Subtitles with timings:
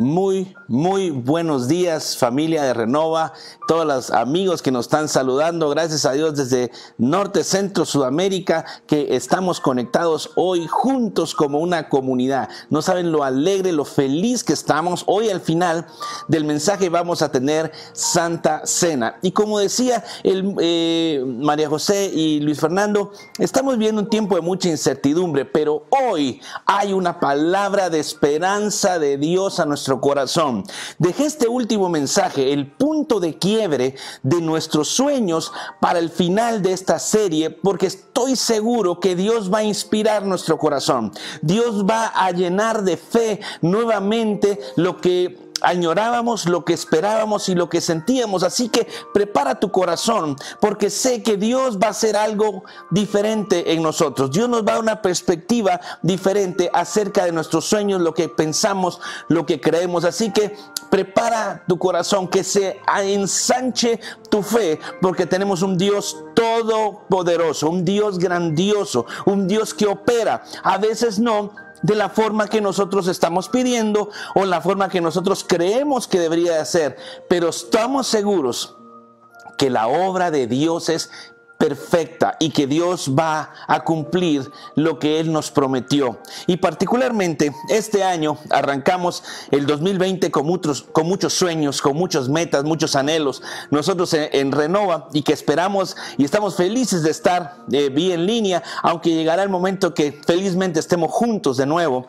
[0.00, 3.34] Muy, muy buenos días familia de Renova,
[3.68, 9.14] todos los amigos que nos están saludando, gracias a Dios desde Norte, Centro, Sudamérica, que
[9.14, 12.48] estamos conectados hoy juntos como una comunidad.
[12.70, 15.04] No saben lo alegre, lo feliz que estamos.
[15.06, 15.84] Hoy al final
[16.28, 19.16] del mensaje vamos a tener Santa Cena.
[19.20, 24.40] Y como decía el, eh, María José y Luis Fernando, estamos viendo un tiempo de
[24.40, 30.64] mucha incertidumbre, pero hoy hay una palabra de esperanza de Dios a nuestro corazón.
[30.98, 36.72] Dejé este último mensaje, el punto de quiebre de nuestros sueños para el final de
[36.72, 41.12] esta serie, porque estoy seguro que Dios va a inspirar nuestro corazón.
[41.40, 47.68] Dios va a llenar de fe nuevamente lo que añorábamos, lo que esperábamos y lo
[47.68, 48.42] que sentíamos.
[48.42, 53.82] Así que prepara tu corazón porque sé que Dios va a hacer algo diferente en
[53.82, 54.30] nosotros.
[54.30, 59.00] Dios nos va a dar una perspectiva diferente acerca de nuestros sueños, lo que pensamos,
[59.28, 60.04] lo que creemos.
[60.04, 60.56] Así que
[60.90, 68.18] prepara tu corazón, que se ensanche tu fe porque tenemos un Dios todopoderoso, un Dios
[68.18, 70.42] grandioso, un Dios que opera.
[70.62, 71.52] A veces no
[71.82, 76.58] de la forma que nosotros estamos pidiendo o la forma que nosotros creemos que debería
[76.58, 76.96] de ser,
[77.28, 78.76] pero estamos seguros
[79.56, 81.10] que la obra de Dios es
[81.60, 86.18] perfecta y que Dios va a cumplir lo que Él nos prometió.
[86.46, 92.64] Y particularmente este año arrancamos el 2020 con muchos, con muchos sueños, con muchas metas,
[92.64, 93.42] muchos anhelos.
[93.70, 98.62] Nosotros en, Renova y que esperamos y estamos felices de estar eh, bien en línea,
[98.82, 102.06] aunque llegará el momento que felizmente estemos juntos de nuevo.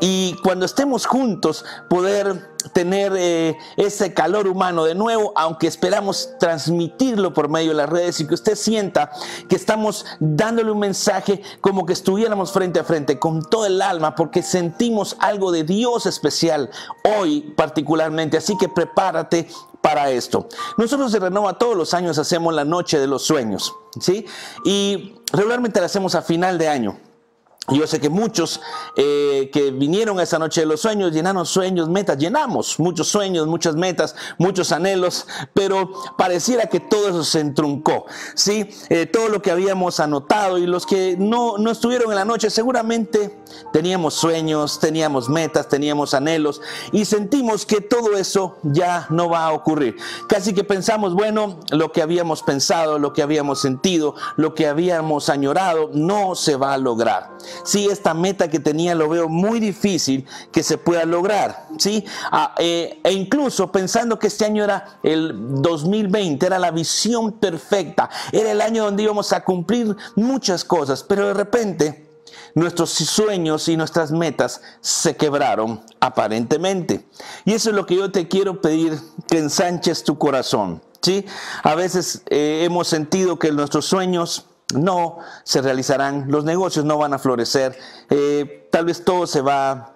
[0.00, 7.32] Y cuando estemos juntos, poder tener eh, ese calor humano de nuevo, aunque esperamos transmitirlo
[7.32, 9.10] por medio de las redes y que usted sienta
[9.48, 14.14] que estamos dándole un mensaje como que estuviéramos frente a frente con todo el alma,
[14.14, 16.70] porque sentimos algo de Dios especial
[17.18, 18.36] hoy particularmente.
[18.36, 19.48] Así que prepárate
[19.80, 20.48] para esto.
[20.78, 24.24] Nosotros de Renova todos los años hacemos la noche de los sueños, ¿sí?
[24.64, 26.98] Y regularmente la hacemos a final de año.
[27.68, 28.60] Yo sé que muchos
[28.94, 33.74] eh, que vinieron esa noche de los sueños llenaron sueños, metas, llenamos muchos sueños, muchas
[33.74, 38.04] metas, muchos anhelos, pero pareciera que todo eso se entruncó.
[38.34, 38.68] ¿sí?
[38.90, 42.50] Eh, todo lo que habíamos anotado y los que no, no estuvieron en la noche
[42.50, 43.42] seguramente
[43.72, 46.60] teníamos sueños, teníamos metas, teníamos anhelos
[46.92, 49.96] y sentimos que todo eso ya no va a ocurrir.
[50.28, 55.30] Casi que pensamos, bueno, lo que habíamos pensado, lo que habíamos sentido, lo que habíamos
[55.30, 57.34] añorado, no se va a lograr
[57.64, 62.54] sí, esta meta que tenía lo veo muy difícil que se pueda lograr, sí, ah,
[62.58, 65.32] eh, e incluso pensando que este año era el
[65.62, 71.28] 2020, era la visión perfecta, era el año donde íbamos a cumplir muchas cosas, pero
[71.28, 72.04] de repente
[72.54, 77.06] nuestros sueños y nuestras metas se quebraron aparentemente.
[77.44, 78.98] Y eso es lo que yo te quiero pedir,
[79.28, 80.80] que ensanches tu corazón.
[81.02, 81.26] ¿sí?
[81.62, 87.14] A veces eh, hemos sentido que nuestros sueños no se realizarán, los negocios no van
[87.14, 87.76] a florecer,
[88.10, 89.94] eh, tal vez todo se va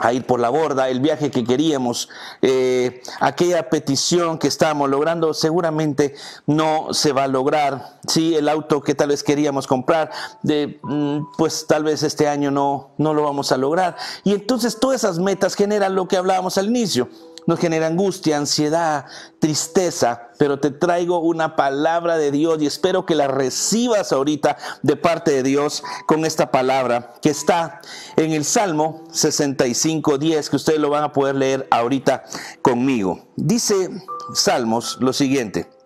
[0.00, 2.08] a ir por la borda, el viaje que queríamos,
[2.40, 6.14] eh, aquella petición que estábamos logrando, seguramente
[6.46, 7.98] no se va a lograr.
[8.08, 10.10] Sí, el auto que tal vez queríamos comprar,
[10.42, 13.96] de, mm, pues tal vez este año no, no lo vamos a lograr.
[14.24, 17.08] Y entonces todas esas metas generan lo que hablábamos al inicio
[17.50, 19.06] nos genera angustia, ansiedad,
[19.40, 24.94] tristeza, pero te traigo una palabra de Dios y espero que la recibas ahorita de
[24.94, 27.80] parte de Dios con esta palabra que está
[28.16, 32.22] en el Salmo 65, 10, que ustedes lo van a poder leer ahorita
[32.62, 33.26] conmigo.
[33.34, 33.90] Dice
[34.32, 35.79] Salmos lo siguiente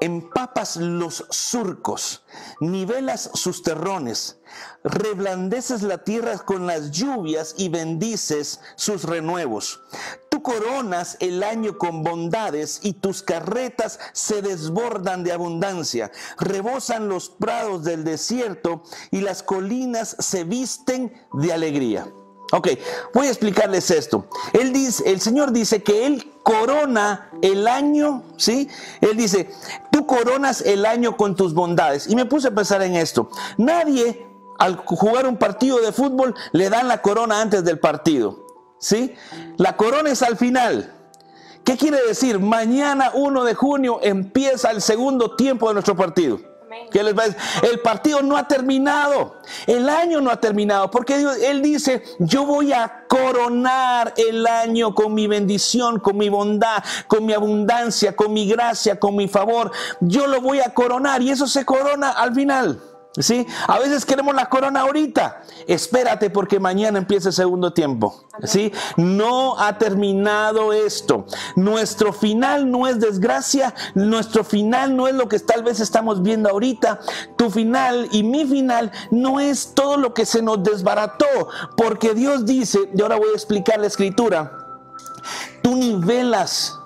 [0.00, 2.24] empapas los surcos,
[2.60, 4.38] nivelas sus terrones,
[4.84, 9.80] reblandeces la tierra con las lluvias y bendices sus renuevos.
[10.28, 16.10] Tú coronas el año con bondades y tus carretas se desbordan de abundancia.
[16.38, 22.08] Rebosan los prados del desierto y las colinas se visten de alegría.
[22.50, 22.68] Ok,
[23.12, 24.26] voy a explicarles esto.
[24.54, 28.70] Él dice, el Señor dice que Él corona el año, ¿sí?
[29.02, 29.50] Él dice,
[29.92, 32.08] tú coronas el año con tus bondades.
[32.08, 33.28] Y me puse a pensar en esto.
[33.58, 34.26] Nadie
[34.58, 38.46] al jugar un partido de fútbol le dan la corona antes del partido,
[38.78, 39.14] ¿sí?
[39.58, 40.94] La corona es al final.
[41.64, 42.38] ¿Qué quiere decir?
[42.38, 46.40] Mañana 1 de junio empieza el segundo tiempo de nuestro partido.
[46.92, 49.36] El partido no ha terminado,
[49.66, 55.14] el año no ha terminado, porque Él dice, yo voy a coronar el año con
[55.14, 59.70] mi bendición, con mi bondad, con mi abundancia, con mi gracia, con mi favor.
[60.00, 61.22] Yo lo voy a coronar.
[61.22, 62.80] Y eso se corona al final.
[63.20, 63.46] ¿Sí?
[63.66, 65.42] A veces queremos la corona ahorita.
[65.66, 68.24] Espérate porque mañana empieza el segundo tiempo.
[68.44, 68.72] ¿Sí?
[68.96, 71.26] No ha terminado esto.
[71.56, 73.74] Nuestro final no es desgracia.
[73.94, 77.00] Nuestro final no es lo que tal vez estamos viendo ahorita.
[77.36, 81.48] Tu final y mi final no es todo lo que se nos desbarató.
[81.76, 84.52] Porque Dios dice, y ahora voy a explicar la escritura,
[85.62, 86.77] tú nivelas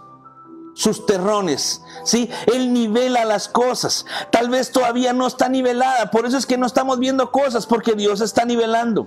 [0.82, 2.29] sus terrones, ¿sí?
[2.52, 4.05] Él nivela las cosas.
[4.31, 7.94] Tal vez todavía no está nivelada, por eso es que no estamos viendo cosas, porque
[7.94, 9.06] Dios está nivelando.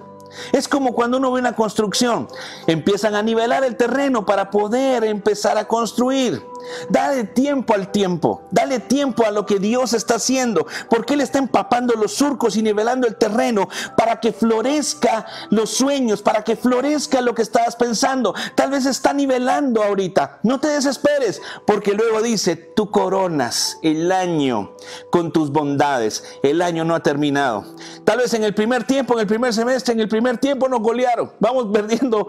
[0.54, 2.28] Es como cuando uno ve una construcción,
[2.68, 6.46] empiezan a nivelar el terreno para poder empezar a construir.
[6.90, 11.40] Dale tiempo al tiempo, dale tiempo a lo que Dios está haciendo, porque Él está
[11.40, 13.68] empapando los surcos y nivelando el terreno
[13.98, 18.34] para que florezca los sueños, para que florezca lo que estabas pensando.
[18.56, 24.76] Tal vez está nivelando ahorita, no te desesperes, porque luego dice, tú coronas el año
[25.10, 27.66] con tus bondades, el año no ha terminado.
[28.04, 30.82] Tal vez en el primer tiempo, en el primer semestre, en el primer tiempo nos
[30.82, 31.32] golearon.
[31.40, 32.28] Vamos perdiendo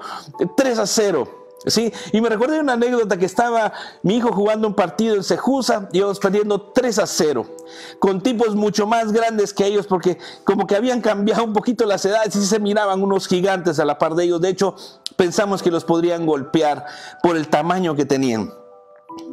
[0.57, 1.46] 3 a 0.
[1.65, 1.93] ¿Sí?
[2.13, 3.73] Y me recuerdo de una anécdota que estaba
[4.03, 7.47] mi hijo jugando un partido en Sejusa y íbamos perdiendo 3 a 0,
[7.99, 12.05] con tipos mucho más grandes que ellos, porque como que habían cambiado un poquito las
[12.05, 14.41] edades y se miraban unos gigantes a la par de ellos.
[14.41, 14.77] De hecho,
[15.17, 16.87] pensamos que los podrían golpear
[17.23, 18.53] por el tamaño que tenían.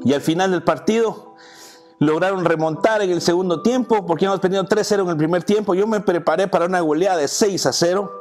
[0.05, 1.33] Y al final del partido,
[1.99, 5.73] lograron remontar en el segundo tiempo, porque hemos perdido 3-0 en el primer tiempo.
[5.75, 8.11] Yo me preparé para una goleada de 6 a 0.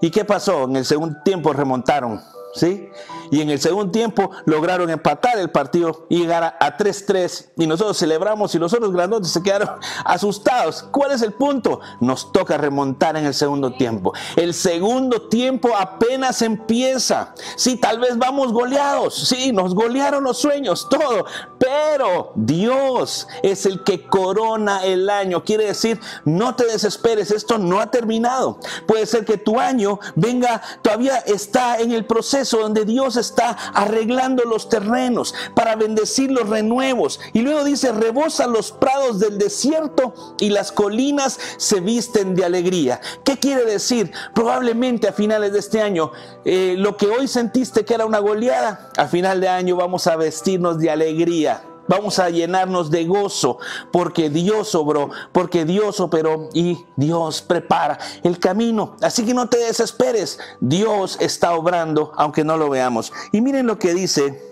[0.00, 0.64] ¿Y qué pasó?
[0.64, 2.20] En el segundo tiempo remontaron.
[2.54, 2.88] ¿Sí?
[3.30, 7.52] Y en el segundo tiempo lograron empatar el partido y llegar a 3-3.
[7.58, 9.68] Y nosotros celebramos y los otros grandotes se quedaron
[10.04, 10.82] asustados.
[10.90, 11.80] ¿Cuál es el punto?
[12.00, 14.12] Nos toca remontar en el segundo tiempo.
[14.36, 17.34] El segundo tiempo apenas empieza.
[17.56, 19.14] Sí, tal vez vamos goleados.
[19.28, 21.26] Sí, nos golearon los sueños, todo.
[21.66, 25.42] Pero Dios es el que corona el año.
[25.42, 28.60] Quiere decir, no te desesperes, esto no ha terminado.
[28.86, 34.44] Puede ser que tu año venga, todavía está en el proceso donde Dios está arreglando
[34.44, 37.18] los terrenos para bendecir los renuevos.
[37.32, 43.00] Y luego dice, rebosa los prados del desierto y las colinas se visten de alegría.
[43.24, 44.12] ¿Qué quiere decir?
[44.36, 46.12] Probablemente a finales de este año,
[46.44, 50.14] eh, lo que hoy sentiste que era una goleada, a final de año vamos a
[50.14, 51.55] vestirnos de alegría.
[51.88, 53.58] Vamos a llenarnos de gozo
[53.92, 58.96] porque Dios obró, porque Dios operó y Dios prepara el camino.
[59.02, 63.12] Así que no te desesperes, Dios está obrando aunque no lo veamos.
[63.32, 64.42] Y miren lo que dice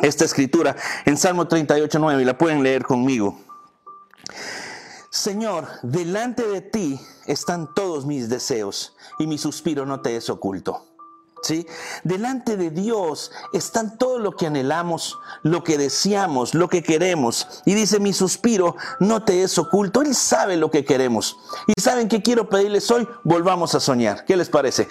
[0.00, 3.38] esta escritura en Salmo 38, 9 y la pueden leer conmigo.
[5.10, 10.93] Señor, delante de ti están todos mis deseos y mi suspiro no te es oculto.
[12.04, 17.46] Delante de Dios están todo lo que anhelamos, lo que deseamos, lo que queremos.
[17.64, 20.02] Y dice, mi suspiro no te es oculto.
[20.02, 21.36] Él sabe lo que queremos.
[21.66, 24.24] Y saben qué quiero pedirles hoy, volvamos a soñar.
[24.24, 24.88] ¿Qué les parece?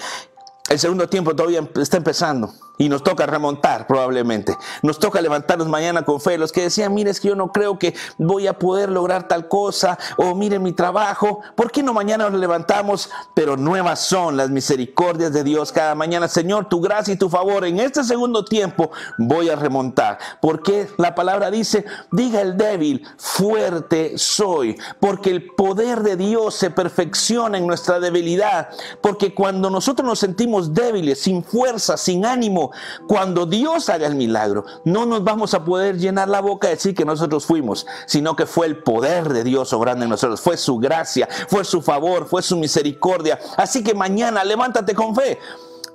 [0.70, 2.54] El segundo tiempo todavía está empezando.
[2.78, 4.58] Y nos toca remontar probablemente.
[4.82, 6.40] Nos toca levantarnos mañana con fe.
[6.40, 9.48] Los que decían, mire, es que yo no creo que voy a poder lograr tal
[9.48, 9.98] cosa.
[10.18, 11.42] O mire mi trabajo.
[11.56, 13.12] ¿Por qué no mañana nos levantamos?
[13.36, 16.28] Pero nuevas son las misericordias de Dios cada mañana.
[16.28, 17.64] Señor, tu gracia y tu favor.
[17.66, 18.90] En este segundo tiempo
[19.20, 20.18] voy a remontar.
[20.42, 24.78] Porque la palabra dice, diga el débil, fuerte soy.
[25.00, 28.70] Porque el poder de Dios se perfecciona en nuestra debilidad.
[29.00, 32.63] Porque cuando nosotros nos sentimos débiles, sin fuerza, sin ánimo,
[33.08, 36.96] cuando Dios haga el milagro, no nos vamos a poder llenar la boca de decir
[36.96, 40.78] que nosotros fuimos, sino que fue el poder de Dios obrando en nosotros, fue su
[40.78, 43.40] gracia, fue su favor, fue su misericordia.
[43.58, 45.40] Así que mañana levántate con fe.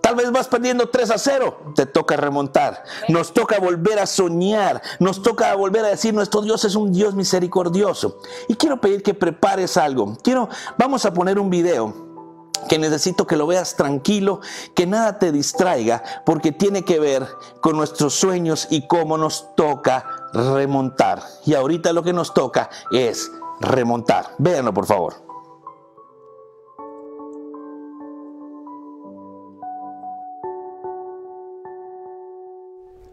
[0.00, 2.82] Tal vez vas perdiendo 3 a 0, te toca remontar.
[3.08, 7.14] Nos toca volver a soñar, nos toca volver a decir nuestro Dios es un Dios
[7.14, 8.18] misericordioso.
[8.48, 10.16] Y quiero pedir que prepares algo.
[10.22, 10.48] Quiero
[10.78, 12.07] vamos a poner un video
[12.68, 14.40] que necesito que lo veas tranquilo,
[14.74, 17.26] que nada te distraiga, porque tiene que ver
[17.60, 21.22] con nuestros sueños y cómo nos toca remontar.
[21.44, 24.26] Y ahorita lo que nos toca es remontar.
[24.38, 25.28] Véanlo, por favor.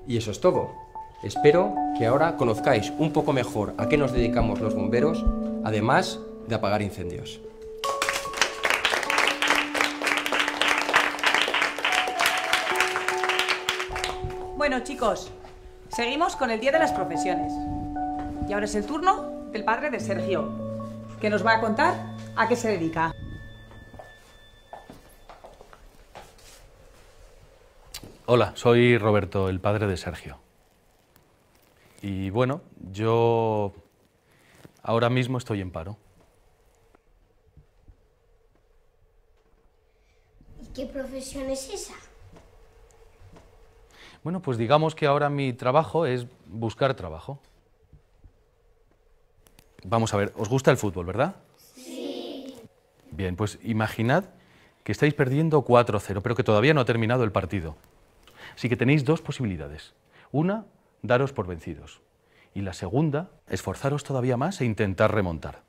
[0.07, 0.69] Y eso es todo.
[1.23, 5.25] Espero que ahora conozcáis un poco mejor a qué nos dedicamos los bomberos,
[5.63, 7.39] además de apagar incendios.
[14.67, 15.31] Bueno, chicos,
[15.89, 17.53] seguimos con el Día de las Profesiones.
[18.49, 21.93] Y ahora es el turno del padre de Sergio, que nos va a contar
[22.35, 23.13] a qué se dedica.
[28.25, 30.39] Hola, soy Roberto, el padre de Sergio.
[32.01, 33.71] Y bueno, yo
[34.81, 35.95] ahora mismo estoy en paro.
[40.59, 41.93] ¿Y qué profesión es esa?
[44.25, 47.39] Bueno, pues digamos que ahora mi trabajo es buscar trabajo.
[49.83, 51.35] Vamos a ver, ¿os gusta el fútbol, verdad?
[51.75, 52.55] Sí.
[53.11, 54.25] Bien, pues imaginad
[54.83, 57.75] que estáis perdiendo 4-0, pero que todavía no ha terminado el partido.
[58.55, 59.93] Así que tenéis dos posibilidades.
[60.31, 60.65] Una,
[61.03, 62.01] daros por vencidos.
[62.55, 65.61] Y la segunda, esforzaros todavía más e intentar remontar.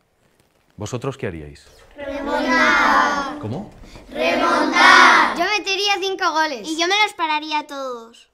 [0.78, 1.68] ¿Vosotros qué haríais?
[1.94, 3.38] Remontar.
[3.38, 3.70] ¿Cómo?
[4.10, 5.36] Remontar.
[5.36, 6.66] Yo metería cinco goles.
[6.66, 8.30] Y yo me los pararía a todos.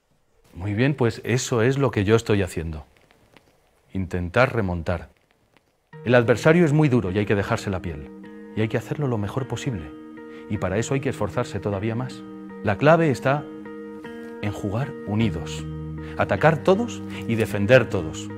[0.54, 2.85] Muy bien, pues eso es lo que yo estoy haciendo.
[3.94, 5.09] Intentar remontar.
[6.04, 8.11] El adversario es muy duro y hay que dejarse la piel.
[8.54, 9.90] Y hay que hacerlo lo mejor posible.
[10.50, 12.23] Y para eso hay que esforzarse todavía más.
[12.64, 13.44] La clave está
[14.42, 15.64] en jugar unidos.
[16.18, 18.28] Atacar todos y defender todos.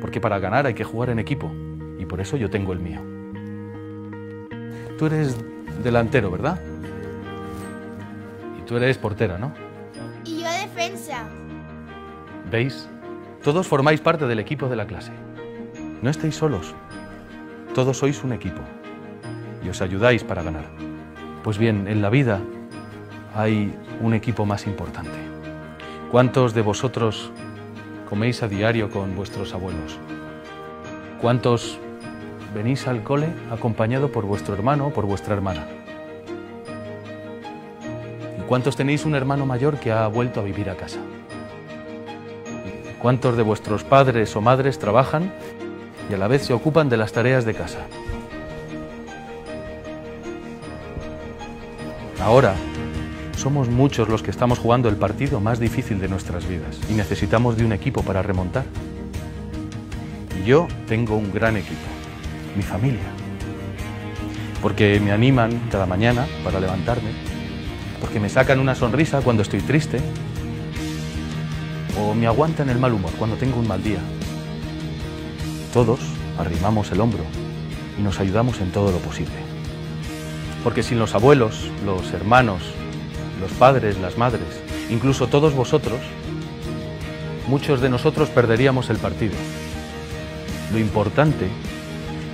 [0.00, 1.52] Porque para ganar hay que jugar en equipo.
[1.98, 3.00] Y por eso yo tengo el mío.
[4.98, 5.36] Tú eres
[5.84, 6.60] delantero, ¿verdad?
[8.58, 9.69] Y tú eres portera, ¿no?
[12.50, 12.88] ¿Veis?
[13.44, 15.12] Todos formáis parte del equipo de la clase.
[16.02, 16.74] No estáis solos.
[17.74, 18.60] Todos sois un equipo.
[19.64, 20.64] Y os ayudáis para ganar.
[21.44, 22.40] Pues bien, en la vida
[23.36, 25.16] hay un equipo más importante.
[26.10, 27.30] ¿Cuántos de vosotros
[28.08, 29.96] coméis a diario con vuestros abuelos?
[31.20, 31.78] ¿Cuántos
[32.52, 35.68] venís al cole acompañado por vuestro hermano o por vuestra hermana?
[38.38, 40.98] ¿Y cuántos tenéis un hermano mayor que ha vuelto a vivir a casa?
[43.00, 45.32] ¿Cuántos de vuestros padres o madres trabajan
[46.10, 47.78] y a la vez se ocupan de las tareas de casa?
[52.22, 52.54] Ahora
[53.38, 57.56] somos muchos los que estamos jugando el partido más difícil de nuestras vidas y necesitamos
[57.56, 58.64] de un equipo para remontar.
[60.44, 61.80] Yo tengo un gran equipo,
[62.54, 63.00] mi familia,
[64.60, 67.12] porque me animan cada mañana para levantarme,
[67.98, 70.00] porque me sacan una sonrisa cuando estoy triste
[72.00, 74.00] o me aguantan el mal humor cuando tengo un mal día.
[75.72, 76.00] Todos
[76.38, 77.24] arrimamos el hombro
[77.98, 79.34] y nos ayudamos en todo lo posible.
[80.64, 82.62] Porque sin los abuelos, los hermanos,
[83.40, 86.00] los padres, las madres, incluso todos vosotros,
[87.46, 89.34] muchos de nosotros perderíamos el partido.
[90.72, 91.48] Lo importante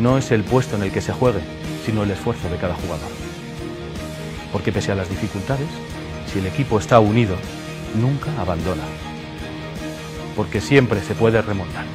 [0.00, 1.40] no es el puesto en el que se juegue,
[1.85, 3.11] sino el esfuerzo de cada jugador.
[4.52, 5.68] Porque pese a las dificultades,
[6.32, 7.37] si el equipo está unido,
[7.94, 8.82] nunca abandona.
[10.36, 11.86] Porque siempre se puede remontar.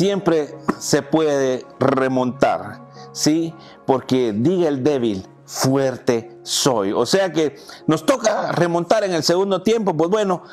[0.00, 2.80] siempre se puede remontar,
[3.12, 3.52] ¿sí?
[3.86, 6.92] Porque diga el débil, fuerte soy.
[6.92, 7.56] O sea que
[7.88, 10.44] nos toca remontar en el segundo tiempo, pues bueno,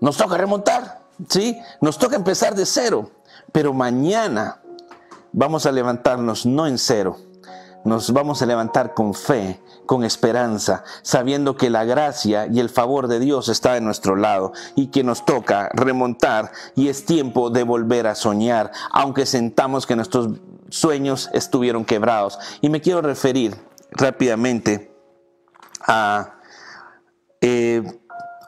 [0.00, 1.58] nos toca remontar, ¿sí?
[1.82, 3.10] Nos toca empezar de cero,
[3.52, 4.62] pero mañana
[5.32, 7.18] vamos a levantarnos no en cero,
[7.84, 13.08] nos vamos a levantar con fe, con esperanza, sabiendo que la gracia y el favor
[13.08, 17.62] de Dios está de nuestro lado y que nos toca remontar y es tiempo de
[17.62, 20.28] volver a soñar, aunque sentamos que nuestros
[20.70, 22.38] sueños estuvieron quebrados.
[22.62, 24.94] Y me quiero referir rápidamente
[25.80, 26.34] a
[27.40, 27.82] eh,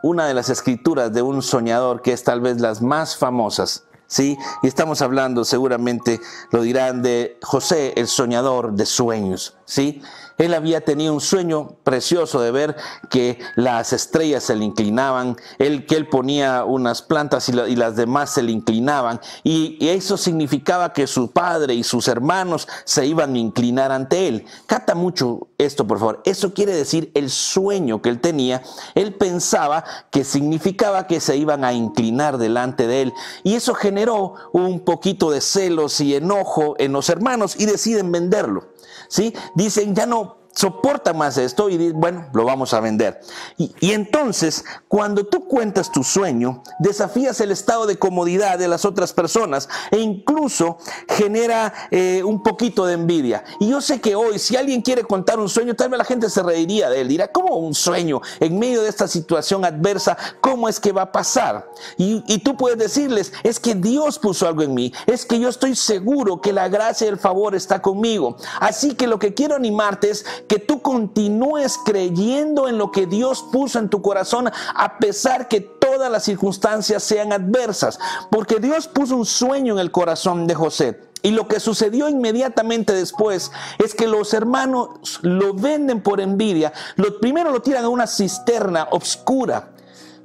[0.02, 4.38] una de las escrituras de un soñador que es tal vez las más famosas ¿sí?
[4.62, 10.02] Y estamos hablando, seguramente lo dirán, de José, el soñador de sueños, ¿sí?
[10.38, 12.76] Él había tenido un sueño precioso de ver
[13.10, 18.30] que las estrellas se le inclinaban, él, que él ponía unas plantas y, las demás
[18.30, 23.38] se le inclinaban, y, eso significaba que su padre y sus hermanos se iban a
[23.38, 24.44] inclinar ante él.
[24.66, 26.22] Cata mucho esto, por favor.
[26.24, 28.62] Eso quiere decir el sueño que él tenía.
[28.94, 33.12] Él pensaba que significaba que se iban a inclinar delante de él,
[33.42, 38.75] y eso generó un poquito de celos y enojo en los hermanos y deciden venderlo.
[39.08, 39.34] ¿Sí?
[39.54, 43.20] Dicen, ya no soporta más esto y bueno, lo vamos a vender.
[43.58, 49.12] Y, entonces, cuando tú cuentas tu sueño, desafías el estado de comodidad de las otras
[49.12, 50.78] personas e incluso
[51.10, 53.44] genera eh, un poquito de envidia.
[53.60, 56.30] Y yo sé que hoy, si alguien quiere contar un sueño, tal vez la gente
[56.30, 60.16] se reiría de él, dirá, ¿cómo un sueño en medio de esta situación adversa?
[60.40, 61.70] ¿Cómo es que va a pasar?
[61.98, 65.50] Y, y tú puedes decirles, es que Dios puso algo en mí, es que yo
[65.50, 68.38] estoy seguro que la gracia y el favor está conmigo.
[68.58, 73.44] Así que lo que quiero animarte es que tú continúes creyendo en lo que Dios
[73.52, 77.98] puso en tu corazón a pesar que todas las circunstancias sean adversas,
[78.30, 81.00] porque Dios puso un sueño en el corazón de José.
[81.22, 86.72] Y lo que sucedió inmediatamente después es que los hermanos lo venden por envidia.
[86.94, 89.70] Lo, primero lo tiran a una cisterna oscura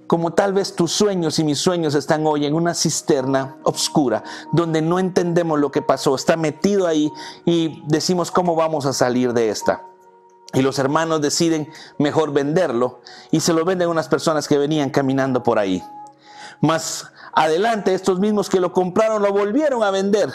[0.05, 4.81] como tal vez tus sueños y mis sueños están hoy en una cisterna oscura, donde
[4.81, 7.09] no entendemos lo que pasó, está metido ahí
[7.45, 9.85] y decimos cómo vamos a salir de esta.
[10.53, 12.99] Y los hermanos deciden mejor venderlo
[13.31, 15.83] y se lo venden a unas personas que venían caminando por ahí.
[16.59, 20.29] Más adelante estos mismos que lo compraron lo volvieron a vender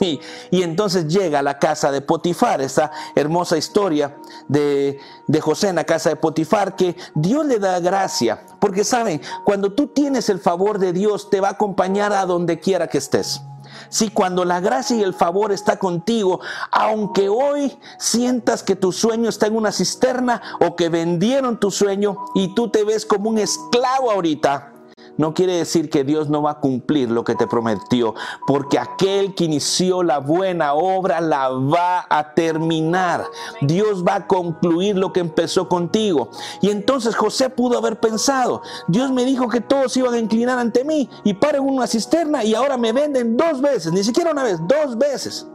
[0.00, 0.20] y,
[0.62, 4.16] entonces llega a la casa de Potifar, esa hermosa historia
[4.48, 8.44] de, de José en la casa de Potifar, que Dios le da gracia.
[8.58, 12.58] Porque saben, cuando tú tienes el favor de Dios, te va a acompañar a donde
[12.58, 13.42] quiera que estés.
[13.90, 19.28] Si cuando la gracia y el favor está contigo, aunque hoy sientas que tu sueño
[19.28, 23.38] está en una cisterna o que vendieron tu sueño y tú te ves como un
[23.38, 24.72] esclavo ahorita,
[25.20, 28.14] no quiere decir que Dios no va a cumplir lo que te prometió,
[28.46, 33.26] porque aquel que inició la buena obra la va a terminar.
[33.60, 36.30] Dios va a concluir lo que empezó contigo.
[36.62, 40.86] Y entonces José pudo haber pensado, Dios me dijo que todos iban a inclinar ante
[40.86, 44.58] mí y paren una cisterna y ahora me venden dos veces, ni siquiera una vez,
[44.66, 45.46] dos veces.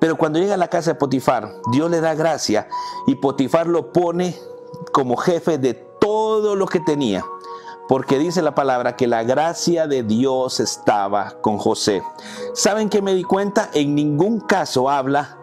[0.00, 2.66] Pero cuando llega a la casa de Potifar, Dios le da gracia
[3.06, 4.36] y Potifar lo pone
[4.92, 7.24] como jefe de todo lo que tenía
[7.90, 12.04] porque dice la palabra que la gracia de Dios estaba con José.
[12.54, 13.68] ¿Saben qué me di cuenta?
[13.74, 15.38] En ningún caso habla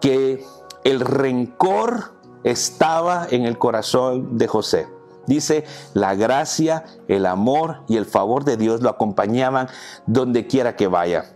[0.00, 0.42] que
[0.84, 2.14] el rencor
[2.44, 4.88] estaba en el corazón de José.
[5.26, 9.68] Dice, la gracia, el amor y el favor de Dios lo acompañaban
[10.06, 11.35] donde quiera que vaya.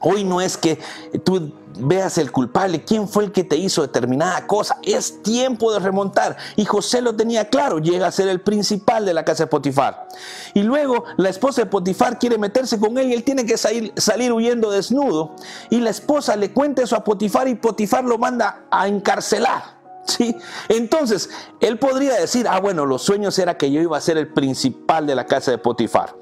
[0.00, 0.78] Hoy no es que
[1.24, 4.78] tú veas el culpable, quién fue el que te hizo determinada cosa.
[4.82, 6.36] Es tiempo de remontar.
[6.56, 10.08] Y José lo tenía claro, llega a ser el principal de la casa de Potifar.
[10.54, 14.32] Y luego la esposa de Potifar quiere meterse con él y él tiene que salir,
[14.32, 15.34] huyendo desnudo.
[15.70, 19.78] Y la esposa le cuenta eso a Potifar y Potifar lo manda a encarcelar.
[20.06, 20.34] ¿Sí?
[20.70, 21.28] Entonces,
[21.60, 25.06] él podría decir, ah, bueno, los sueños era que yo iba a ser el principal
[25.06, 26.16] de la casa de Potifar.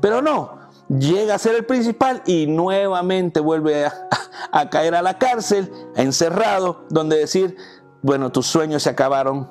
[0.00, 0.61] Pero no,
[0.98, 3.86] llega a ser el principal y nuevamente vuelve
[4.52, 7.56] a, caer a la cárcel, encerrado, donde decir,
[8.02, 9.50] bueno, tus sueños se acabaron,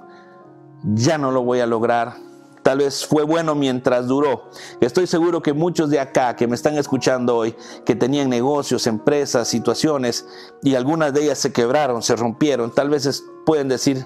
[0.83, 2.15] ya no lo voy a lograr.
[2.63, 4.51] Tal vez fue bueno mientras duró.
[4.81, 9.47] Estoy seguro que muchos de acá que me están escuchando hoy, que tenían negocios, empresas,
[9.47, 10.27] situaciones,
[10.61, 14.05] y algunas de ellas se quebraron, se rompieron, tal vez pueden decir,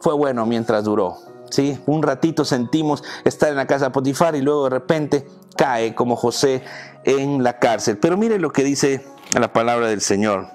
[0.00, 1.31] fue bueno mientras duró.
[1.52, 1.78] ¿Sí?
[1.84, 6.16] Un ratito sentimos estar en la casa de Potifar y luego de repente cae como
[6.16, 6.62] José
[7.04, 7.98] en la cárcel.
[7.98, 9.04] Pero mire lo que dice
[9.38, 10.46] la palabra del Señor.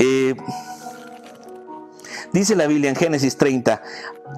[0.00, 0.34] Eh,
[2.32, 3.80] dice la Biblia en Génesis 30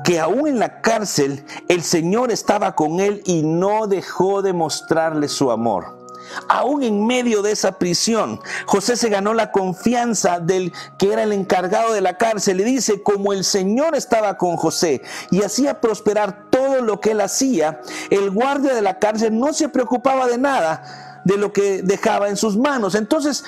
[0.05, 5.29] que aún en la cárcel el Señor estaba con él y no dejó de mostrarle
[5.29, 5.98] su amor.
[6.49, 11.33] Aún en medio de esa prisión, José se ganó la confianza del que era el
[11.33, 12.61] encargado de la cárcel.
[12.61, 17.21] Y dice, como el Señor estaba con José y hacía prosperar todo lo que él
[17.21, 22.29] hacía, el guardia de la cárcel no se preocupaba de nada de lo que dejaba
[22.29, 22.95] en sus manos.
[22.95, 23.45] Entonces,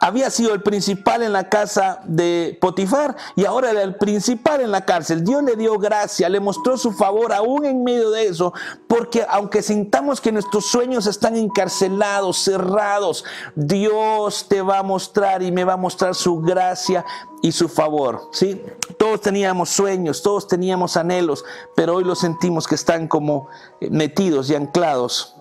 [0.00, 4.70] había sido el principal en la casa de Potifar y ahora era el principal en
[4.70, 5.24] la cárcel.
[5.24, 8.52] Dios le dio gracia, le mostró su favor aún en medio de eso,
[8.86, 15.50] porque aunque sintamos que nuestros sueños están encarcelados, cerrados, Dios te va a mostrar y
[15.50, 17.04] me va a mostrar su gracia
[17.42, 18.28] y su favor.
[18.32, 18.62] ¿sí?
[18.96, 23.48] Todos teníamos sueños, todos teníamos anhelos, pero hoy los sentimos que están como
[23.80, 25.36] metidos y anclados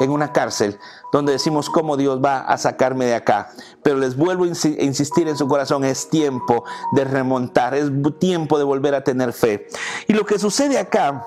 [0.00, 0.78] en una cárcel
[1.12, 3.50] donde decimos cómo Dios va a sacarme de acá.
[3.82, 8.64] Pero les vuelvo a insistir en su corazón, es tiempo de remontar, es tiempo de
[8.64, 9.68] volver a tener fe.
[10.06, 11.26] Y lo que sucede acá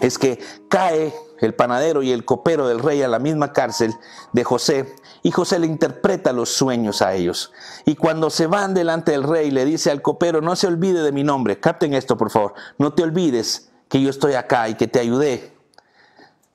[0.00, 3.94] es que cae el panadero y el copero del rey a la misma cárcel
[4.32, 7.52] de José y José le interpreta los sueños a ellos.
[7.84, 11.12] Y cuando se van delante del rey le dice al copero, no se olvide de
[11.12, 14.88] mi nombre, capten esto por favor, no te olvides que yo estoy acá y que
[14.88, 15.55] te ayudé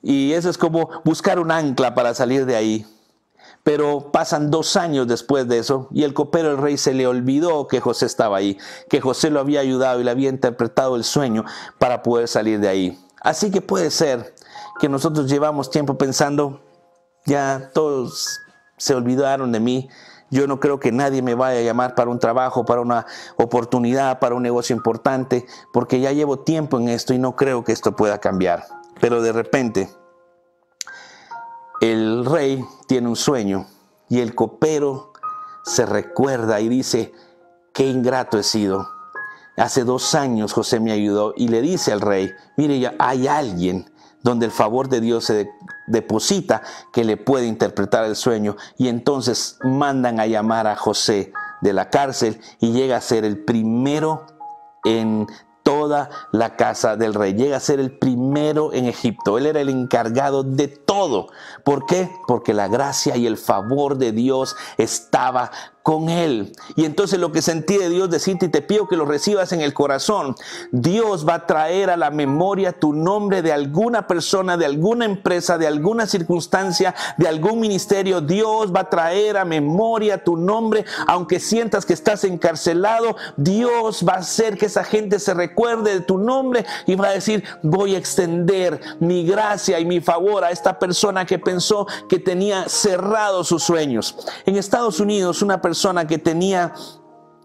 [0.02, 2.86] y eso es como buscar un ancla para salir de ahí.
[3.62, 7.68] Pero pasan dos años después de eso y el copero del rey se le olvidó
[7.68, 8.58] que José estaba ahí,
[8.90, 11.44] que José lo había ayudado y le había interpretado el sueño
[11.78, 12.98] para poder salir de ahí.
[13.20, 14.34] Así que puede ser
[14.80, 16.60] que nosotros llevamos tiempo pensando,
[17.24, 18.40] ya todos
[18.78, 19.88] se olvidaron de mí,
[20.32, 24.18] yo no creo que nadie me vaya a llamar para un trabajo, para una oportunidad,
[24.18, 27.94] para un negocio importante, porque ya llevo tiempo en esto y no creo que esto
[27.94, 28.81] pueda cambiar.
[29.02, 29.90] Pero de repente
[31.80, 33.66] el rey tiene un sueño
[34.08, 35.12] y el copero
[35.64, 37.12] se recuerda y dice,
[37.74, 38.88] qué ingrato he sido.
[39.56, 44.46] Hace dos años José me ayudó y le dice al rey, mire, hay alguien donde
[44.46, 45.50] el favor de Dios se
[45.88, 46.62] deposita
[46.92, 51.90] que le puede interpretar el sueño y entonces mandan a llamar a José de la
[51.90, 54.26] cárcel y llega a ser el primero
[54.84, 55.26] en
[55.62, 57.34] toda la casa del rey.
[57.34, 59.38] Llega a ser el primero en Egipto.
[59.38, 61.28] Él era el encargado de todo.
[61.64, 62.10] ¿Por qué?
[62.26, 65.50] Porque la gracia y el favor de Dios estaba
[65.82, 66.52] con Él.
[66.76, 69.60] Y entonces lo que sentí de Dios decirte y te pido que lo recibas en
[69.60, 70.36] el corazón.
[70.70, 75.58] Dios va a traer a la memoria tu nombre de alguna persona, de alguna empresa,
[75.58, 78.20] de alguna circunstancia, de algún ministerio.
[78.20, 83.16] Dios va a traer a memoria tu nombre, aunque sientas que estás encarcelado.
[83.36, 87.12] Dios va a hacer que esa gente se recuerde de tu nombre y va a
[87.12, 92.18] decir, voy a extender mi gracia y mi favor a esta persona que pensó que
[92.18, 94.16] tenía cerrados sus sueños.
[94.46, 96.74] En Estados Unidos, una persona persona que tenía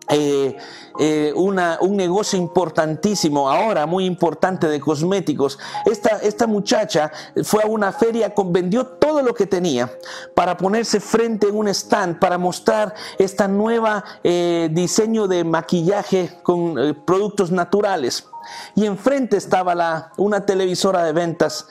[0.10, 0.58] eh,
[1.00, 5.58] eh, una, un negocio importantísimo, ahora muy importante de cosméticos.
[5.86, 7.10] Esta, esta muchacha
[7.44, 9.90] fue a una feria, vendió todo lo que tenía
[10.36, 16.76] para ponerse frente en un stand, para mostrar esta nueva eh, diseño de maquillaje con
[17.06, 18.28] productos naturales.
[18.76, 21.68] Y enfrente estaba la, una televisora de ventas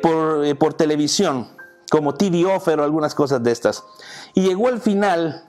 [0.00, 1.48] por, por televisión,
[1.90, 3.84] como TV Offer o algunas cosas de estas.
[4.34, 5.46] Y llegó al final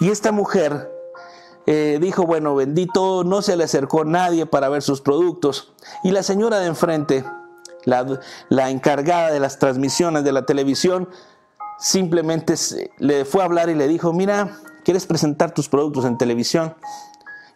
[0.00, 0.90] y esta mujer
[1.66, 5.72] eh, dijo, bueno, bendito, no se le acercó nadie para ver sus productos.
[6.02, 7.24] Y la señora de enfrente,
[7.84, 11.08] la, la encargada de las transmisiones de la televisión,
[11.78, 12.54] simplemente
[12.98, 16.74] le fue a hablar y le dijo, mira, ¿quieres presentar tus productos en televisión?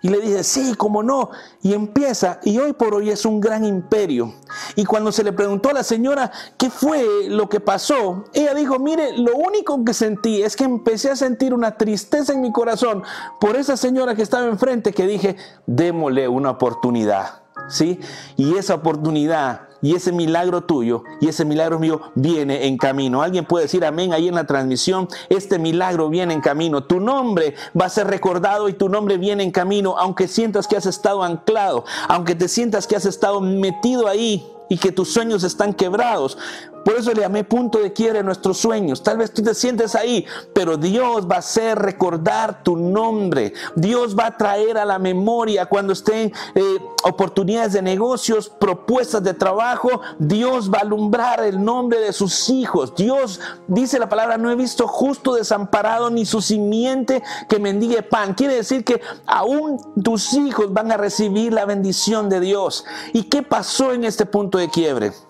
[0.06, 1.30] Y le dice, sí, cómo no.
[1.62, 4.34] Y empieza, y hoy por hoy es un gran imperio.
[4.76, 8.78] Y cuando se le preguntó a la señora qué fue lo que pasó, ella dijo,
[8.78, 13.02] mire, lo único que sentí es que empecé a sentir una tristeza en mi corazón
[13.40, 15.34] por esa señora que estaba enfrente que dije,
[15.66, 17.42] démosle una oportunidad.
[17.68, 17.98] ¿Sí?
[18.36, 23.22] Y esa oportunidad y ese milagro tuyo y ese milagro mío viene en camino.
[23.22, 26.84] Alguien puede decir amén ahí en la transmisión, este milagro viene en camino.
[26.84, 30.76] Tu nombre va a ser recordado y tu nombre viene en camino, aunque sientas que
[30.76, 35.44] has estado anclado, aunque te sientas que has estado metido ahí y que tus sueños
[35.44, 36.38] están quebrados.
[36.86, 39.02] Por eso le llamé punto de quiebre a nuestros sueños.
[39.02, 43.52] Tal vez tú te sientes ahí, pero Dios va a hacer recordar tu nombre.
[43.74, 49.34] Dios va a traer a la memoria cuando estén eh, oportunidades de negocios, propuestas de
[49.34, 50.00] trabajo.
[50.20, 52.94] Dios va a alumbrar el nombre de sus hijos.
[52.94, 58.34] Dios dice la palabra, no he visto justo desamparado ni su simiente que mendigue pan.
[58.34, 62.84] Quiere decir que aún tus hijos van a recibir la bendición de Dios.
[63.12, 65.25] ¿Y qué pasó en este punto de quiebre?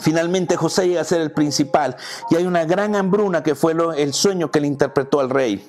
[0.00, 1.96] Finalmente José llega a ser el principal
[2.30, 5.66] y hay una gran hambruna que fue el sueño que le interpretó al rey.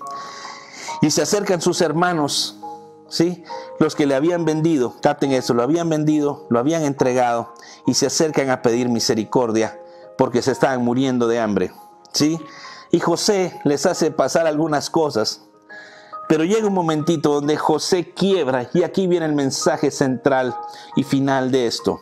[1.01, 2.57] Y se acercan sus hermanos,
[3.07, 3.43] ¿sí?
[3.79, 7.53] Los que le habían vendido, capten eso, lo habían vendido, lo habían entregado
[7.85, 9.79] y se acercan a pedir misericordia
[10.17, 11.71] porque se estaban muriendo de hambre,
[12.11, 12.39] ¿sí?
[12.91, 15.45] Y José les hace pasar algunas cosas.
[16.27, 20.55] Pero llega un momentito donde José quiebra y aquí viene el mensaje central
[20.95, 22.01] y final de esto.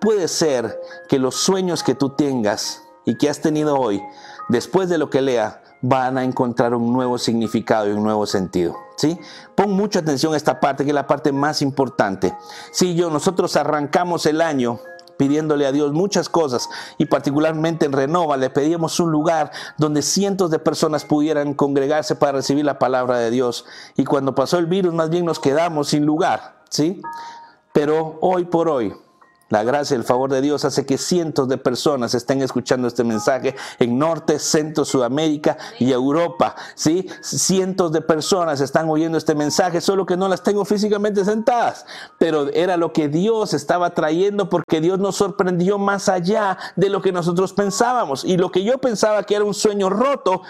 [0.00, 4.02] Puede ser que los sueños que tú tengas y que has tenido hoy,
[4.48, 8.76] después de lo que lea, van a encontrar un nuevo significado y un nuevo sentido.
[8.96, 9.18] ¿sí?
[9.54, 12.36] Pon mucha atención a esta parte, que es la parte más importante.
[12.72, 14.80] Si yo, nosotros arrancamos el año
[15.16, 20.50] pidiéndole a Dios muchas cosas y particularmente en Renova le pedíamos un lugar donde cientos
[20.50, 23.64] de personas pudieran congregarse para recibir la palabra de Dios
[23.96, 27.00] y cuando pasó el virus más bien nos quedamos sin lugar, ¿sí?
[27.72, 28.94] Pero hoy por hoy
[29.48, 33.04] la gracia y el favor de Dios hace que cientos de personas estén escuchando este
[33.04, 36.56] mensaje en Norte, Centro, Sudamérica y Europa.
[36.74, 37.08] ¿sí?
[37.20, 41.86] Cientos de personas están oyendo este mensaje, solo que no las tengo físicamente sentadas.
[42.18, 47.00] Pero era lo que Dios estaba trayendo porque Dios nos sorprendió más allá de lo
[47.00, 48.24] que nosotros pensábamos.
[48.24, 50.42] Y lo que yo pensaba que era un sueño roto,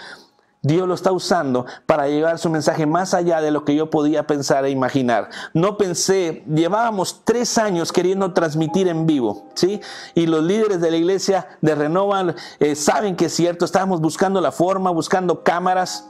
[0.61, 4.25] Dios lo está usando para llevar su mensaje más allá de lo que yo podía
[4.25, 5.29] pensar e imaginar.
[5.53, 9.81] No pensé, llevábamos tres años queriendo transmitir en vivo, ¿sí?
[10.15, 14.41] Y los líderes de la iglesia de Renova eh, saben que es cierto, estábamos buscando
[14.41, 16.09] la forma, buscando cámaras.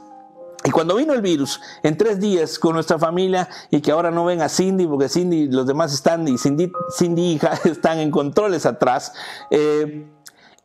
[0.64, 4.24] Y cuando vino el virus, en tres días con nuestra familia, y que ahora no
[4.24, 8.66] ven a Cindy, porque Cindy, los demás están, y Cindy, Cindy hija, están en controles
[8.66, 9.12] atrás,
[9.50, 10.10] eh,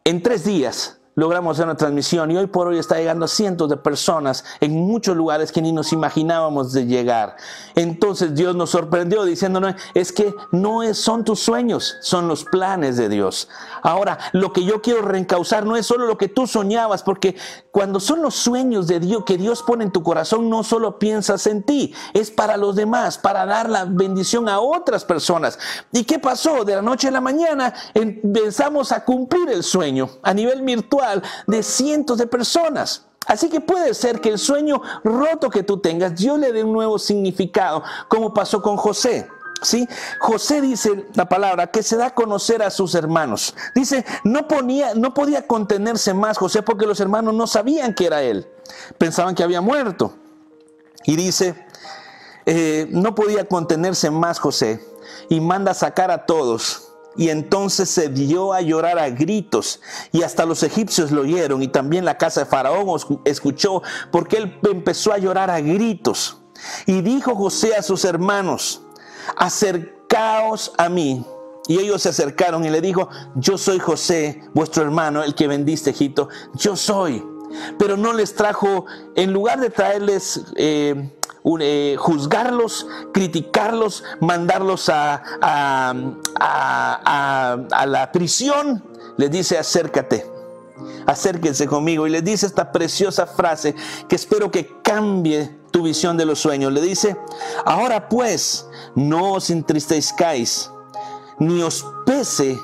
[0.04, 3.70] en tres días logramos hacer una transmisión y hoy por hoy está llegando a cientos
[3.70, 7.36] de personas en muchos lugares que ni nos imaginábamos de llegar.
[7.76, 13.10] Entonces Dios nos sorprendió diciéndonos, es que no son tus sueños, son los planes de
[13.10, 13.48] Dios.
[13.82, 17.36] Ahora, lo que yo quiero reencauzar no es solo lo que tú soñabas, porque
[17.72, 21.48] cuando son los sueños de Dios que Dios pone en tu corazón, no solo piensas
[21.48, 25.60] en ti, es para los demás, para dar la bendición a otras personas.
[25.92, 26.64] ¿Y qué pasó?
[26.64, 31.03] De la noche a la mañana empezamos a cumplir el sueño a nivel virtual
[31.48, 33.06] de cientos de personas.
[33.26, 36.74] Así que puede ser que el sueño roto que tú tengas, Dios le dé un
[36.74, 39.28] nuevo significado, como pasó con José.
[39.62, 39.88] ¿Sí?
[40.20, 43.56] José dice la palabra que se da a conocer a sus hermanos.
[43.74, 48.22] Dice, no, ponía, no podía contenerse más José porque los hermanos no sabían que era
[48.22, 48.46] él.
[48.98, 50.16] Pensaban que había muerto.
[51.06, 51.56] Y dice,
[52.46, 54.86] eh, no podía contenerse más José
[55.30, 56.83] y manda sacar a todos
[57.16, 61.68] y entonces se dio a llorar a gritos, y hasta los egipcios lo oyeron, y
[61.68, 62.88] también la casa de Faraón
[63.26, 66.38] escuchó, porque él empezó a llorar a gritos.
[66.86, 68.82] Y dijo José a sus hermanos,
[69.36, 71.26] acercaos a mí.
[71.68, 75.92] Y ellos se acercaron y le dijo, yo soy José, vuestro hermano, el que vendiste
[75.92, 77.24] Egipto, yo soy.
[77.78, 78.86] Pero no les trajo,
[79.16, 80.42] en lugar de traerles...
[80.56, 81.12] Eh,
[81.60, 85.22] eh, juzgarlos, criticarlos, mandarlos a,
[86.40, 88.82] a, la prisión,
[89.18, 90.26] les dice acércate,
[91.06, 93.76] acérquense conmigo y les dice esta preciosa frase
[94.08, 96.72] que espero que cambie tu visión de los sueños.
[96.72, 97.18] Le dice,
[97.66, 100.72] ahora pues, no os entristezcáis,
[101.40, 102.58] ni os pese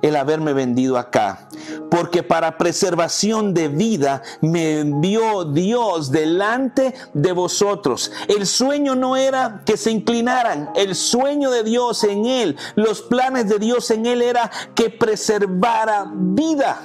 [0.00, 1.48] el haberme vendido acá,
[1.90, 8.12] porque para preservación de vida me envió Dios delante de vosotros.
[8.28, 13.48] El sueño no era que se inclinaran, el sueño de Dios en él, los planes
[13.48, 16.80] de Dios en él era que preservara vida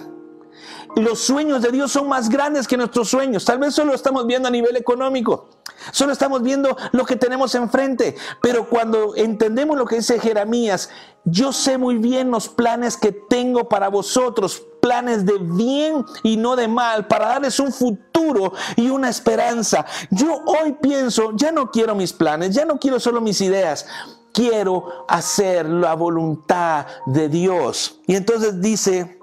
[0.98, 3.46] los sueños de Dios son más grandes que nuestros sueños.
[3.46, 5.50] Tal vez solo estamos viendo a nivel económico.
[5.92, 8.16] Solo estamos viendo lo que tenemos enfrente.
[8.42, 10.90] Pero cuando entendemos lo que dice Jeremías,
[11.24, 14.64] yo sé muy bien los planes que tengo para vosotros.
[14.88, 19.86] Planes de bien y no de mal, para darles un futuro y una esperanza.
[20.12, 23.86] Yo hoy pienso, ya no quiero mis planes, ya no quiero solo mis ideas,
[24.32, 28.00] quiero hacer la voluntad de Dios.
[28.08, 29.20] Y entonces dice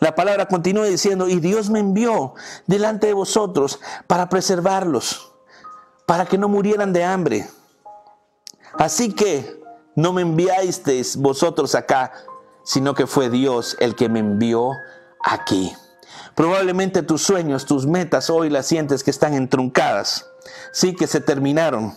[0.00, 2.34] la palabra continúa diciendo, y Dios me envió
[2.66, 5.32] delante de vosotros para preservarlos,
[6.04, 7.48] para que no murieran de hambre.
[8.72, 9.62] Así que
[9.94, 12.12] no me enviasteis vosotros acá,
[12.68, 14.72] sino que fue Dios el que me envió
[15.24, 15.72] aquí.
[16.34, 20.26] Probablemente tus sueños, tus metas hoy las sientes que están entruncadas,
[20.70, 21.94] sí que se terminaron.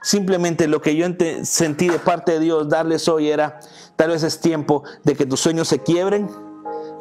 [0.00, 1.06] Simplemente lo que yo
[1.42, 3.60] sentí de parte de Dios darles hoy era,
[3.96, 6.30] tal vez es tiempo de que tus sueños se quiebren,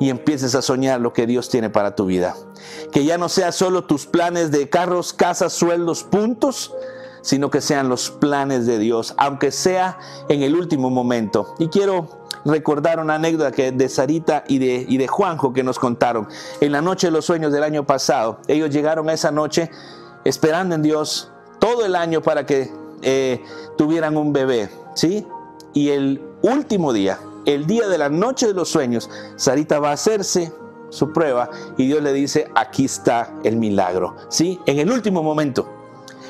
[0.01, 2.35] y empieces a soñar lo que Dios tiene para tu vida.
[2.91, 6.73] Que ya no sea solo tus planes de carros, casas, sueldos, puntos,
[7.21, 11.55] sino que sean los planes de Dios, aunque sea en el último momento.
[11.57, 15.79] Y quiero recordar una anécdota que de Sarita y de, y de Juanjo que nos
[15.79, 16.27] contaron.
[16.61, 19.69] En la noche de los sueños del año pasado, ellos llegaron a esa noche
[20.23, 23.41] esperando en Dios todo el año para que eh,
[23.77, 25.25] tuvieran un bebé, ¿sí?
[25.73, 29.93] Y el último día, el día de la noche de los sueños, Sarita va a
[29.93, 30.51] hacerse
[30.89, 34.15] su prueba y Dios le dice, aquí está el milagro.
[34.29, 34.59] ¿Sí?
[34.67, 35.67] En el último momento.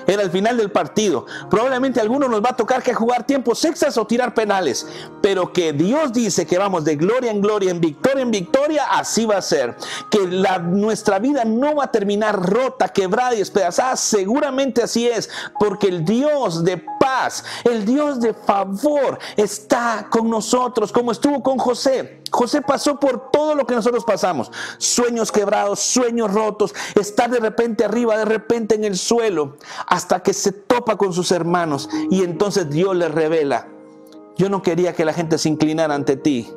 [0.07, 1.25] Era el final del partido.
[1.49, 4.87] Probablemente a algunos nos va a tocar que jugar tiempos extras o tirar penales.
[5.21, 9.25] Pero que Dios dice que vamos de gloria en gloria, en victoria en victoria, así
[9.25, 9.75] va a ser.
[10.09, 13.95] Que nuestra vida no va a terminar rota, quebrada y despedazada.
[13.95, 15.29] Seguramente así es.
[15.59, 21.57] Porque el Dios de paz, el Dios de favor está con nosotros como estuvo con
[21.57, 22.21] José.
[22.31, 24.51] José pasó por todo lo que nosotros pasamos.
[24.79, 29.57] Sueños quebrados, sueños rotos, estar de repente arriba, de repente en el suelo,
[29.93, 33.67] hasta que se topa con sus hermanos y entonces Dios le revela,
[34.35, 36.51] yo no quería que la gente se inclinara ante ti.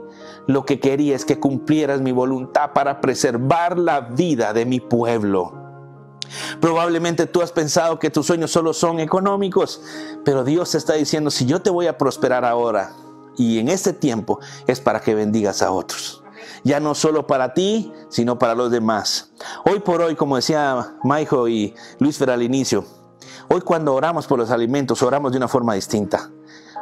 [0.46, 5.52] Lo que quería es que cumplieras mi voluntad para preservar la vida de mi pueblo.
[6.62, 9.82] Probablemente tú has pensado que tus sueños solo son económicos,
[10.24, 12.94] pero Dios está diciendo, si yo te voy a prosperar ahora
[13.36, 16.22] y en este tiempo es para que bendigas a otros.
[16.64, 19.32] Ya no solo para ti, sino para los demás.
[19.66, 22.86] Hoy por hoy, como decía Maijo y Luis Fer al inicio,
[23.48, 26.30] hoy cuando oramos por los alimentos, oramos de una forma distinta.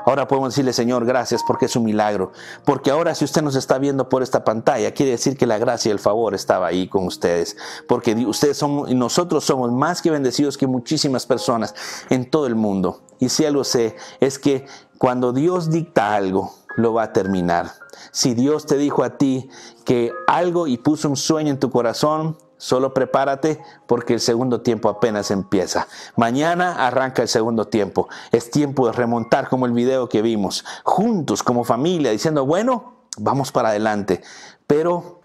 [0.06, 2.32] Ahora podemos decirle, Señor, gracias porque es un milagro.
[2.64, 5.88] Porque ahora si usted nos está viendo por esta pantalla, quiere decir que la gracia
[5.88, 7.56] y el favor estaba ahí con ustedes.
[7.88, 11.74] Porque ustedes son nosotros somos más que bendecidos que muchísimas personas
[12.10, 13.00] en todo el mundo.
[13.18, 14.66] Y si algo sé, es que
[14.98, 17.72] cuando Dios dicta algo, lo va a terminar.
[18.10, 19.48] Si Dios te dijo a ti
[19.84, 24.88] que algo y puso un sueño en tu corazón, Solo prepárate porque el segundo tiempo
[24.88, 25.86] apenas empieza.
[26.16, 28.08] Mañana arranca el segundo tiempo.
[28.32, 33.52] Es tiempo de remontar como el video que vimos, juntos como familia, diciendo, bueno, vamos
[33.52, 34.22] para adelante.
[34.66, 35.20] Pero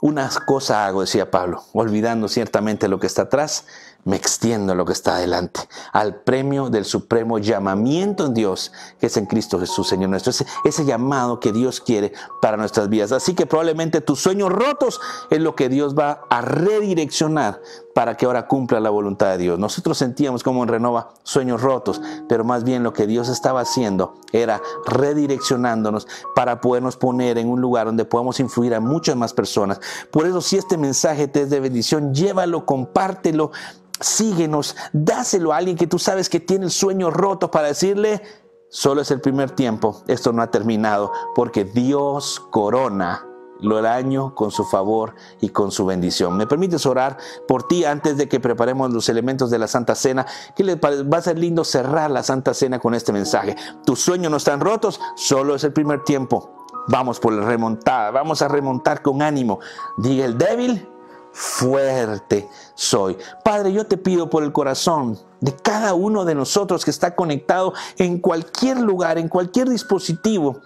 [0.00, 3.66] una cosa hago, decía Pablo, olvidando ciertamente lo que está atrás,
[4.06, 5.60] me extiendo lo que está adelante,
[5.92, 10.30] al premio del supremo llamamiento en Dios, que es en Cristo Jesús, Señor nuestro.
[10.30, 13.10] Ese, ese, llamado que Dios quiere para nuestras vidas.
[13.10, 17.60] Así que probablemente tus sueños rotos es lo que Dios va a redireccionar
[17.96, 19.58] para que ahora cumpla la voluntad de Dios.
[19.58, 24.16] Nosotros sentíamos como en Renova sueños rotos, pero más bien lo que Dios estaba haciendo
[24.32, 29.80] era redireccionándonos para podernos poner en un lugar donde podamos influir a muchas más personas.
[30.10, 33.52] Por eso si este mensaje te es de bendición, llévalo, compártelo,
[33.98, 38.20] síguenos, dáselo a alguien que tú sabes que tiene el sueño roto para decirle,
[38.68, 43.25] solo es el primer tiempo, esto no ha terminado, porque Dios corona
[43.60, 46.36] el año con su favor y con su bendición.
[46.36, 50.26] ¿Me permites orar por ti antes de que preparemos los elementos de la Santa Cena?
[50.54, 53.56] Que va a ser lindo cerrar la Santa Cena con este mensaje.
[53.84, 56.50] Tus sueños no están rotos, solo es el primer tiempo.
[56.88, 59.58] Vamos por la remontada, vamos a remontar con ánimo.
[59.96, 60.88] Diga el débil,
[61.32, 63.18] fuerte soy.
[63.44, 67.74] Padre, yo te pido por el corazón de cada uno de nosotros que está conectado
[67.98, 70.60] en cualquier lugar, en cualquier dispositivo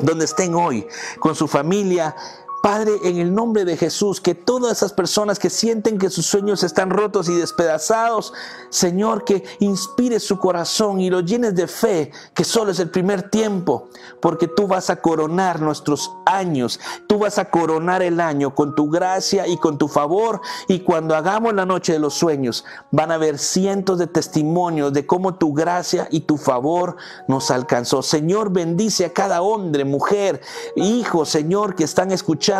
[0.00, 0.86] donde estén hoy,
[1.18, 2.14] con su familia,
[2.62, 6.62] Padre, en el nombre de Jesús, que todas esas personas que sienten que sus sueños
[6.62, 8.32] están rotos y despedazados,
[8.70, 13.30] Señor, que inspire su corazón y lo llenes de fe, que solo es el primer
[13.30, 13.88] tiempo,
[14.20, 18.88] porque tú vas a coronar nuestros años, tú vas a coronar el año con tu
[18.88, 23.14] gracia y con tu favor, y cuando hagamos la noche de los sueños, van a
[23.14, 26.94] haber cientos de testimonios de cómo tu gracia y tu favor
[27.26, 28.02] nos alcanzó.
[28.02, 30.40] Señor, bendice a cada hombre, mujer,
[30.76, 32.51] hijo, Señor, que están escuchando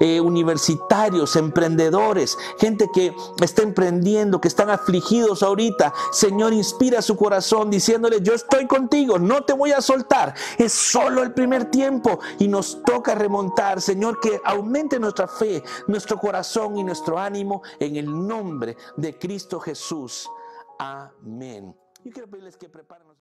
[0.00, 5.92] eh, universitarios, emprendedores, gente que está emprendiendo, que están afligidos ahorita.
[6.12, 10.34] Señor, inspira su corazón diciéndole, yo estoy contigo, no te voy a soltar.
[10.58, 13.80] Es solo el primer tiempo y nos toca remontar.
[13.80, 19.60] Señor, que aumente nuestra fe, nuestro corazón y nuestro ánimo en el nombre de Cristo
[19.60, 20.28] Jesús.
[20.78, 21.74] Amén.
[22.04, 23.11] Yo quiero pedirles que preparen.